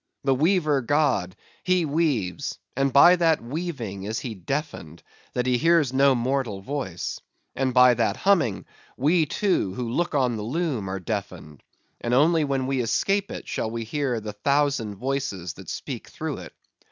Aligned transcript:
The 0.23 0.33
weaver 0.33 0.81
god, 0.81 1.35
he 1.61 1.85
weaves; 1.85 2.57
and 2.75 2.91
by 2.91 3.17
that 3.17 3.39
weaving 3.39 4.01
is 4.05 4.17
he 4.17 4.33
deafened, 4.33 5.03
that 5.33 5.45
he 5.45 5.59
hears 5.59 5.93
no 5.93 6.15
mortal 6.15 6.59
voice; 6.63 7.19
and 7.55 7.71
by 7.71 7.93
that 7.93 8.17
humming, 8.17 8.65
we, 8.97 9.27
too, 9.27 9.75
who 9.75 9.91
look 9.91 10.15
on 10.15 10.37
the 10.37 10.43
loom 10.43 10.89
are 10.89 10.99
deafened; 10.99 11.61
and 12.01 12.15
only 12.15 12.43
when 12.43 12.65
we 12.65 12.81
escape 12.81 13.29
it 13.29 13.47
shall 13.47 13.69
we 13.69 13.83
hear 13.83 14.19
the 14.19 14.33
thousand 14.33 14.95
voices 14.95 15.53
that 15.53 15.69
speak 15.69 16.07
through 16.07 16.37
it. 16.37 16.53